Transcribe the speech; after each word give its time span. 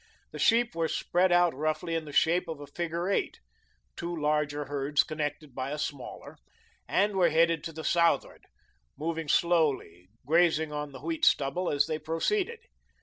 The 0.31 0.39
sheep 0.39 0.73
were 0.73 0.87
spread 0.87 1.31
out 1.31 1.53
roughly 1.53 1.93
in 1.93 2.05
the 2.05 2.11
shape 2.11 2.47
of 2.47 2.59
a 2.59 2.65
figure 2.65 3.07
eight, 3.07 3.39
two 3.95 4.15
larger 4.19 4.65
herds 4.65 5.03
connected 5.03 5.53
by 5.53 5.69
a 5.69 5.77
smaller, 5.77 6.39
and 6.87 7.15
were 7.15 7.29
headed 7.29 7.63
to 7.65 7.71
the 7.71 7.83
southward, 7.83 8.45
moving 8.97 9.27
slowly, 9.27 10.09
grazing 10.25 10.71
on 10.71 10.91
the 10.91 11.01
wheat 11.01 11.23
stubble 11.23 11.69
as 11.69 11.85
they 11.85 11.99
proceeded. 11.99 12.61